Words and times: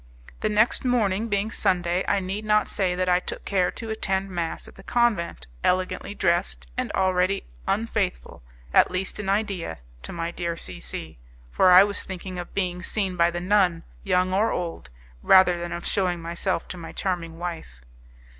The 0.39 0.49
next 0.49 0.83
morning, 0.83 1.27
being 1.27 1.51
Sunday, 1.51 2.03
I 2.07 2.19
need 2.19 2.43
not 2.43 2.67
say 2.67 2.95
that 2.95 3.07
I 3.07 3.19
took 3.19 3.45
care 3.45 3.69
to 3.73 3.91
attend 3.91 4.31
mass 4.31 4.67
at 4.67 4.73
the 4.73 4.81
convent, 4.81 5.45
elegantly 5.63 6.15
dressed, 6.15 6.65
and 6.75 6.91
already 6.93 7.43
unfaithful 7.67 8.41
at 8.73 8.89
least 8.89 9.19
in 9.19 9.29
idea 9.29 9.77
to 10.01 10.11
my 10.11 10.31
dear 10.31 10.57
C 10.57 10.79
C, 10.79 11.19
for 11.51 11.69
I 11.69 11.83
was 11.83 12.01
thinking 12.01 12.39
of 12.39 12.55
being 12.55 12.81
seen 12.81 13.15
by 13.15 13.29
the 13.29 13.39
nun, 13.39 13.83
young 14.03 14.33
or 14.33 14.51
old, 14.51 14.89
rather 15.21 15.59
than 15.59 15.71
of 15.71 15.85
shewing 15.85 16.19
myself 16.19 16.67
to 16.69 16.77
my 16.77 16.91
charming 16.93 17.37
wife. 17.37 17.81